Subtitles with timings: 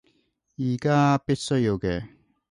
[0.57, 2.07] 而家必須要嘅